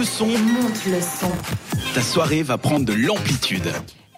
[0.00, 0.26] le son.
[0.26, 1.30] Monte le son.
[1.94, 3.66] Ta soirée va prendre de l'amplitude.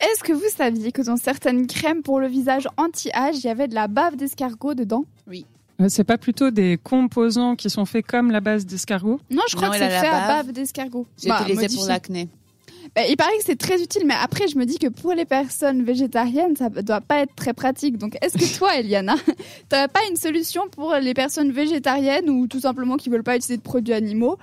[0.01, 3.67] Est-ce que vous saviez que dans certaines crèmes pour le visage anti-âge, il y avait
[3.67, 5.05] de la bave d'escargot dedans?
[5.29, 9.19] Euh, C'est pas plutôt des composants qui sont faits comme la base d'escargot?
[9.31, 10.47] Non, je crois Non, que c'est fait à bave.
[10.47, 11.07] bave d'escargot.
[11.21, 11.89] J'ai Bah, utilisé pour modifié.
[11.89, 12.29] l'acné.
[12.95, 15.25] Bah, il paraît que c'est très utile, mais après, je me dis que pour les
[15.25, 17.99] personnes végétariennes, ça doit pas être très pratique.
[17.99, 19.17] Donc, est-ce que toi, Eliana,
[19.69, 23.57] t'as pas une solution pour les personnes végétariennes ou tout simplement qui veulent pas utiliser
[23.57, 24.37] de produits animaux?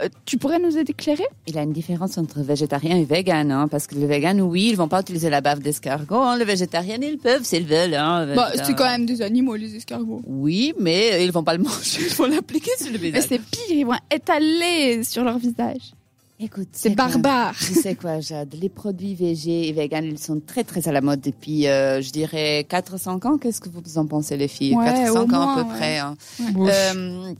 [0.00, 1.26] Euh, Tu pourrais nous éclairer?
[1.46, 4.68] Il y a une différence entre végétarien et vegan, hein, parce que le vegan, oui,
[4.70, 6.14] ils vont pas utiliser la bave d'escargot.
[6.16, 7.94] Hein, le végétarien, ils peuvent s'ils veulent.
[7.94, 10.22] Hein, Bah, Euh, c'est quand même des animaux, les escargots.
[10.26, 13.24] Oui, mais ils vont pas le manger, ils vont l'appliquer sur le Mais visage.
[13.28, 15.92] c'est pire, ils vont étaler sur leur visage.
[16.40, 17.54] Écoute, C'est barbare.
[17.56, 21.00] Tu sais quoi, Jade Les produits végés et vegan, ils sont très très à la
[21.00, 23.38] mode depuis, euh, je dirais, 4-5 ans.
[23.38, 24.74] Qu'est-ce que vous en pensez, les filles?
[24.74, 25.76] Ouais, 4-5 au ans à peu ouais.
[25.76, 25.98] près.
[25.98, 26.16] hein.
[26.56, 27.32] Euh,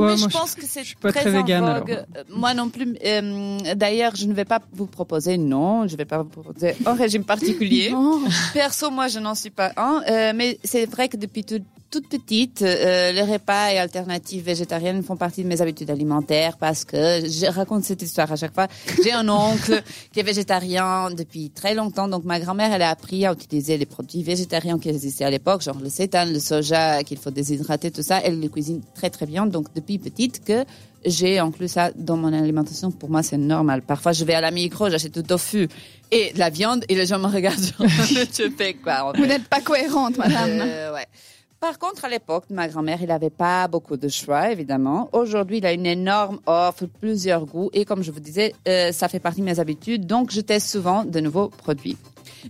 [0.00, 1.90] Ouais, mais je je- pense que c'est je suis pas très, très en végane, vogue.
[1.90, 2.04] alors.
[2.16, 2.96] Euh, Moi non plus.
[3.04, 6.74] Euh, D'ailleurs, je ne vais pas vous proposer, non, je ne vais pas vous proposer
[6.86, 7.90] un régime particulier.
[7.90, 8.20] Non.
[8.54, 10.02] Perso, moi, je n'en suis pas un.
[10.08, 15.02] euh, mais c'est vrai que depuis tout- toute petite, euh, les repas et alternatives végétariennes
[15.02, 18.68] font partie de mes habitudes alimentaires parce que je raconte cette histoire à chaque fois.
[19.02, 23.26] J'ai un oncle qui est végétarien depuis très longtemps, donc ma grand-mère, elle a appris
[23.26, 27.18] à utiliser les produits végétariens qui existaient à l'époque, genre le sétan, le soja, qu'il
[27.18, 28.20] faut déshydrater, tout ça.
[28.22, 30.64] Elle les cuisine très très bien, donc depuis petite que
[31.04, 32.92] j'ai inclus ça dans mon alimentation.
[32.92, 33.82] Pour moi, c'est normal.
[33.82, 35.68] Parfois, je vais à la micro, j'achète du tofu
[36.10, 37.58] et de la viande et les gens me regardent.
[37.58, 37.88] genre,
[38.32, 40.60] tu fais quoi en Vous n'êtes pas cohérente, madame.
[40.60, 41.06] Euh, ouais.
[41.60, 45.10] Par contre, à l'époque, ma grand-mère, il n'avait pas beaucoup de choix, évidemment.
[45.12, 47.68] Aujourd'hui, il a une énorme offre, plusieurs goûts.
[47.74, 50.06] Et comme je vous disais, euh, ça fait partie de mes habitudes.
[50.06, 51.98] Donc, je teste souvent de nouveaux produits.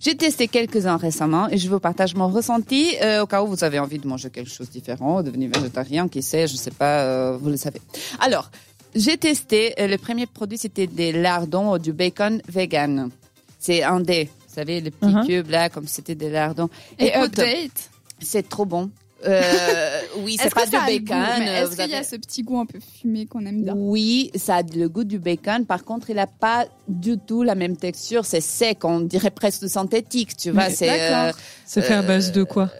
[0.00, 3.64] J'ai testé quelques-uns récemment et je vous partage mon ressenti euh, au cas où vous
[3.64, 7.00] avez envie de manger quelque chose de différent, devenir végétarien, qui sait, je sais pas,
[7.02, 7.80] euh, vous le savez.
[8.20, 8.48] Alors,
[8.94, 13.10] j'ai testé, le premier produit, c'était des lardons ou du bacon vegan.
[13.58, 15.26] C'est un dé, vous savez, les petits Mhm.
[15.26, 16.70] cubes là, comme c'était des lardons.
[17.00, 17.90] Et Écoute, update.
[18.20, 18.88] c'est trop bon.
[19.26, 21.16] Euh, oui, c'est Est-ce pas du ça a le bacon.
[21.18, 23.74] euh, Est-ce qu'il y a ce petit goût un peu fumé qu'on aime bien?
[23.76, 25.66] Oui, ça a le goût du bacon.
[25.66, 28.24] Par contre, il n'a pas du tout la même texture.
[28.24, 30.70] C'est sec, on dirait presque synthétique, tu vois.
[30.70, 30.88] C'est.
[30.90, 31.32] euh,
[31.66, 32.70] fait à base de quoi?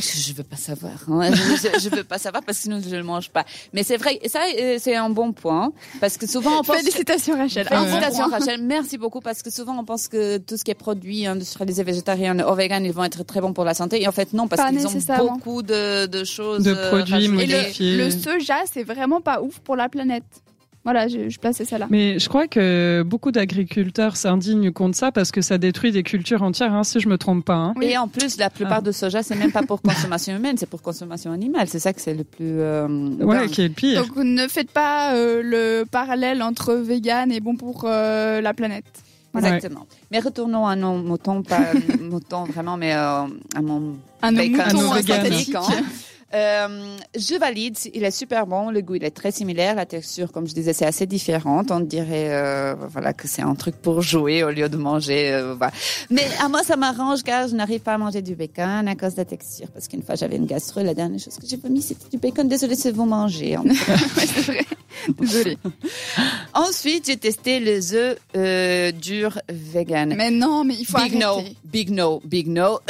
[0.26, 0.92] je veux pas savoir.
[1.08, 1.30] hein.
[1.32, 3.44] Je, je veux pas savoir parce que sinon je le mange pas.
[3.72, 6.76] Mais c'est vrai, ça euh, c'est un bon point parce que souvent on pense.
[6.76, 7.66] Félicitations, Rachel.
[7.66, 8.38] Félicitations point.
[8.38, 11.82] Rachel, merci beaucoup parce que souvent on pense que tout ce qui est produit industrialisé
[11.82, 14.48] végétarien ou vegan ils vont être très bons pour la santé et en fait non
[14.48, 17.24] parce qu'ils ont beaucoup de, de choses De euh, produits.
[17.24, 17.96] Et modifiés.
[17.96, 20.24] le, le soja, c'est vraiment pas ouf pour la planète.
[20.84, 21.86] Voilà, je, je plaçais ça là.
[21.90, 26.42] Mais je crois que beaucoup d'agriculteurs s'indignent contre ça parce que ça détruit des cultures
[26.42, 27.56] entières, hein, si je me trompe pas.
[27.56, 27.74] hein.
[27.76, 27.86] Oui.
[27.86, 28.82] Et en plus, la plupart Ah.
[28.82, 31.68] de soja, c'est même pas pour consommation humaine, c'est pour consommation animale.
[31.68, 32.60] C'est ça que c'est le plus.
[32.60, 32.86] euh,
[33.20, 33.48] Ouais, dingue.
[33.50, 34.06] qui est le pire.
[34.06, 38.84] Donc ne faites pas euh, le parallèle entre vegan et bon pour euh, la planète.
[39.36, 39.86] Exactement.
[40.10, 41.60] Mais retournons à nos moutons, pas
[42.00, 43.22] moutons vraiment, mais euh,
[43.54, 45.54] à mon Un bacon mouton synthétique.
[45.54, 45.62] hein.
[46.34, 50.30] Euh, je valide, il est super bon, le goût il est très similaire, la texture
[50.30, 54.02] comme je disais c'est assez différente, on dirait euh, voilà que c'est un truc pour
[54.02, 55.32] jouer au lieu de manger.
[55.32, 55.72] euh, voilà.
[56.10, 59.12] Mais à moi ça m'arrange car je n'arrive pas à manger du bacon à cause
[59.14, 61.80] de la texture parce qu'une fois j'avais une gastro, la dernière chose que j'ai vomi
[61.80, 62.46] c'était du bacon.
[62.46, 63.56] Désolée c'est vous manger.
[65.18, 65.56] Désolée.
[66.52, 68.18] Ensuite j'ai testé les œufs
[69.00, 70.12] durs vegan.
[70.14, 71.56] Mais non, mais il faut big no, arrêter.
[71.64, 72.80] big no, big no.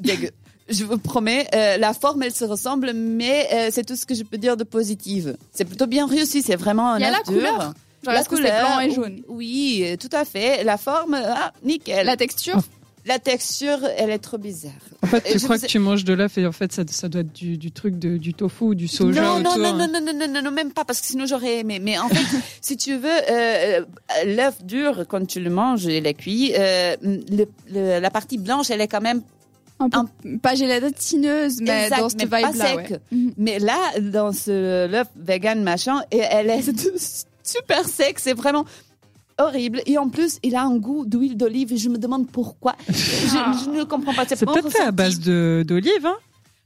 [0.00, 0.30] Dégueu.
[0.68, 4.14] Je vous promets, euh, la forme elle se ressemble, mais euh, c'est tout ce que
[4.14, 5.26] je peux dire de positif.
[5.52, 7.24] C'est plutôt bien réussi, c'est vraiment un Il y a la dur.
[7.26, 7.74] couleur.
[8.02, 10.62] Genre, la couleur, blanc et jaune Oui, euh, tout à fait.
[10.64, 11.96] La forme, ah, nickel.
[11.96, 12.60] La La, texture
[13.22, 14.72] texture, elle est trop bizarre.
[15.02, 16.82] En fait, tu je crois vous que tu manges de l'œuf et en fait, ça,
[16.88, 19.58] ça doit être du, du truc de, du tofu ou du soja non, non, autour.
[19.58, 21.78] non, non, non, non, non, non, non, même pas, parce que sinon j'aurais aimé.
[21.80, 23.84] Mais en fait, si tu veux, euh,
[24.24, 28.70] l'œuf dur, quand tu le manges et est cuit, euh, le- le- la partie blanche,
[28.70, 29.20] elle est quand même
[29.80, 32.52] un peu, pas gélatineuse, mais Exact, dans cette vibe-là.
[32.52, 32.76] sec.
[32.90, 33.00] ouais.
[33.12, 33.32] Mhm.
[33.36, 36.62] Mais là, dans ce l'œuf vegan machin, et elle est
[37.42, 38.64] super sec, c'est vraiment
[39.38, 39.82] horrible.
[39.86, 42.76] Et en plus, il a un goût d'huile d'olive et je me demande pourquoi.
[42.88, 44.24] Je, je ne comprends pas.
[44.28, 46.16] C'est peut-être fait à base d'olive, hein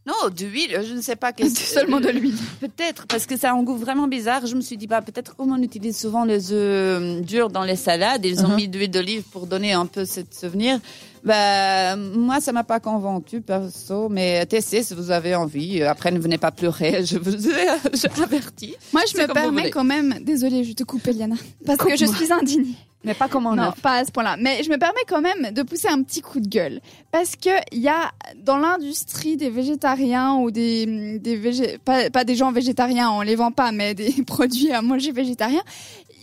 [0.06, 1.32] Non, d'huile, je ne sais pas.
[1.32, 2.36] qu'est-ce- Seulement de l'huile.
[2.60, 4.46] Peut-être, parce que ça a un goût vraiment bizarre.
[4.46, 7.76] Je me suis dit, bah, peut-être comme on utilise souvent les œufs durs dans les
[7.76, 8.56] salades, ils ont Mhm.
[8.56, 10.78] mis de l'huile d'olive pour donner un peu ce souvenir.
[11.24, 15.82] Bah, moi, ça m'a pas convaincu, perso, mais testez si vous avez envie.
[15.82, 17.68] Après, ne venez pas pleurer, je vous ai
[18.22, 18.74] averti.
[18.92, 21.36] Moi, je me permets quand même, désolée, je te coupe, Eliana,
[21.66, 22.74] parce que je suis indignée.
[23.04, 23.72] Mais pas comme on Non, a.
[23.80, 24.36] pas à ce point-là.
[24.40, 26.80] Mais je me permets quand même de pousser un petit coup de gueule.
[27.12, 28.10] Parce que il y a,
[28.44, 31.78] dans l'industrie des végétariens ou des, des végé...
[31.78, 35.62] pas, pas des gens végétariens, on les vend pas, mais des produits à manger végétariens.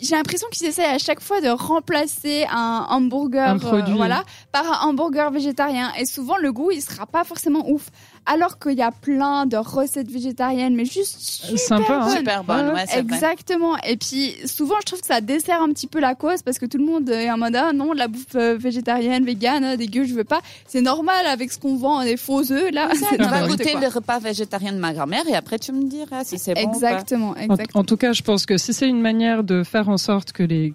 [0.01, 4.65] J'ai l'impression qu'ils essayent à chaque fois de remplacer un hamburger, Un euh, voilà, par
[4.65, 5.91] un hamburger végétarien.
[5.97, 7.89] Et souvent, le goût, il sera pas forcément ouf.
[8.25, 12.05] Alors qu'il y a plein de recettes végétariennes, mais juste super Sympa, hein.
[12.07, 12.17] bonnes.
[12.17, 12.85] Super Ouais, vrai.
[12.99, 13.77] Exactement.
[13.87, 16.65] Et puis souvent, je trouve que ça dessert un petit peu la cause parce que
[16.65, 19.77] tout le monde est en mode ah non, de la bouffe euh, végétarienne, végane, ah,
[19.77, 20.41] dégueu, je veux pas.
[20.67, 22.89] C'est normal avec ce qu'on vend des faux œufs là.
[23.09, 23.81] Tu vas goûter quoi.
[23.81, 26.61] le repas végétarien de ma grand-mère et après tu me diras si c'est bon.
[26.61, 26.93] ou pas.
[26.93, 27.81] Exactement, En, exactement.
[27.81, 30.43] en tout cas, je pense que si c'est une manière de faire en sorte que
[30.43, 30.73] les,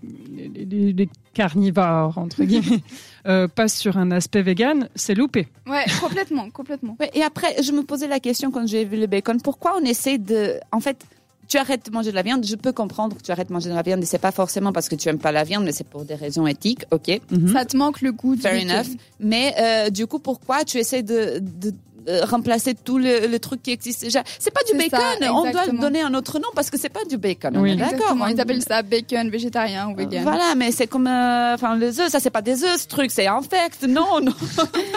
[0.71, 2.83] les, carnivores, entre guillemets,
[3.27, 5.47] euh, passent sur un aspect vegan, c'est loupé.
[5.67, 6.97] Ouais, complètement, complètement.
[6.99, 9.85] Ouais, et après, je me posais la question quand j'ai vu le bacon, pourquoi on
[9.85, 10.59] essaie de...
[10.73, 11.05] En fait,
[11.47, 13.71] tu arrêtes de manger de la viande, je peux comprendre que tu arrêtes de manger
[13.71, 15.73] de la viande, et c'est pas forcément parce que tu aimes pas la viande, mais
[15.73, 17.49] c'est pour des raisons éthiques, ok, Mhm.
[17.53, 18.71] Ça te manque le goût du fair bacon.
[18.71, 18.97] enough.
[19.19, 21.39] Mais euh, du coup, pourquoi tu essaies de...
[21.41, 21.73] de
[22.09, 24.23] euh, remplacer tout le, le truc qui existe déjà.
[24.39, 26.89] C'est pas du bacon, ça, on doit le donner un autre nom parce que c'est
[26.89, 27.57] pas du bacon.
[27.57, 27.77] on Oui.
[27.77, 28.17] d'accord.
[28.29, 30.23] Ils appellent ça bacon végétarien ou vegan.
[30.23, 33.11] Voilà, mais c'est comme, euh, enfin, les œufs, ça c'est pas des œufs, ce truc,
[33.11, 33.83] c'est infect.
[33.89, 34.33] Non, non,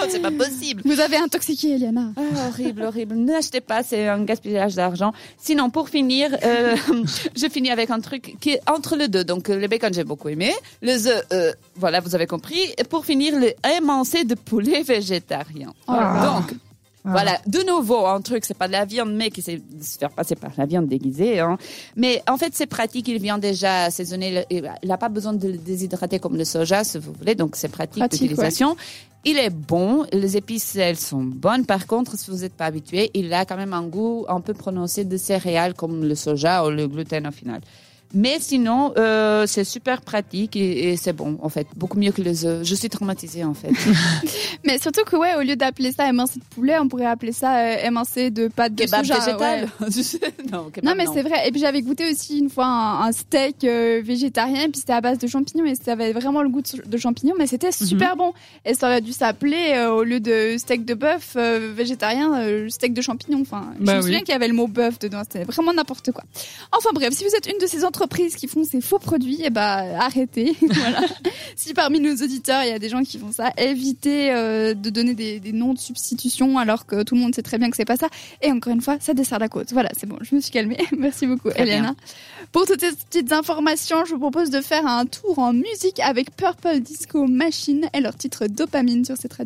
[0.10, 0.82] c'est pas possible.
[0.86, 2.12] Vous avez intoxiqué Eliana.
[2.18, 3.16] Ah, horrible, horrible.
[3.16, 5.14] N'achetez pas, c'est un gaspillage d'argent.
[5.38, 6.76] Sinon, pour finir, euh,
[7.36, 9.24] je finis avec un truc qui est entre les deux.
[9.24, 10.54] Donc, euh, le bacon, j'ai beaucoup aimé.
[10.82, 12.60] Les œufs, euh, voilà, vous avez compris.
[12.78, 15.74] Et pour finir, le émincé de poulet végétarien.
[15.88, 15.94] Oh.
[15.94, 16.54] Donc,
[17.06, 20.10] voilà, de nouveau, un truc, c'est pas de la viande, mais qui sait se faire
[20.10, 21.40] passer par la viande déguisée.
[21.40, 21.58] Hein.
[21.96, 24.46] Mais en fait, c'est pratique, il vient déjà assaisonné.
[24.50, 27.68] Il n'a pas besoin de le déshydrater comme le soja, si vous voulez, donc c'est
[27.68, 28.78] pratique, Pratique, d'utilisation.
[29.26, 31.66] Il est bon, les épices, elles sont bonnes.
[31.66, 34.54] Par contre, si vous n'êtes pas habitué, il a quand même un goût un peu
[34.54, 37.62] prononcé de céréales comme le soja ou le gluten au final.
[38.14, 41.66] Mais sinon, euh, c'est super pratique et, et c'est bon, en fait.
[41.76, 42.64] Beaucoup mieux que les œufs.
[42.64, 43.72] Je suis traumatisée, en fait.
[44.66, 47.58] Mais surtout que ouais, au lieu d'appeler ça émincé de poulet, on pourrait appeler ça
[47.58, 49.20] euh, émincé de pâte de Kebab soja.
[49.20, 49.88] végétal ouais.
[50.52, 51.48] Non, kebab, Non mais c'est vrai.
[51.48, 54.94] Et puis j'avais goûté aussi une fois un, un steak euh, végétarien, et puis c'était
[54.94, 57.72] à base de champignons, et ça avait vraiment le goût de, de champignons, mais c'était
[57.72, 58.32] super bon.
[58.64, 63.02] Et ça aurait dû s'appeler euh, au lieu de steak de bœuf végétarien, steak de
[63.02, 63.42] champignons.
[63.42, 64.04] Enfin, je Bah me oui.
[64.04, 65.22] souviens qu'il y avait le mot bœuf dedans.
[65.24, 66.24] C'était vraiment n'importe quoi.
[66.72, 69.50] Enfin bref, si vous êtes une de ces entreprises qui font ces faux produits, eh
[69.50, 70.56] ben arrêtez.
[70.62, 71.02] voilà.
[71.56, 74.90] Si parmi nos auditeurs il y a des gens qui font ça, évitez euh, de
[74.90, 77.76] donner des, des noms de substitution alors que tout le monde sait très bien que
[77.76, 78.08] c'est pas ça.
[78.42, 79.74] Et encore une fois, ça dessert la côte.
[79.74, 80.78] Voilà, c'est bon, je me suis calmée.
[80.98, 81.74] Merci beaucoup, Très bien.
[81.74, 81.96] Eliana.
[82.52, 86.36] Pour toutes ces petites informations, je vous propose de faire un tour en musique avec
[86.36, 89.42] Purple Disco Machine et leur titre Dopamine sur cette radio.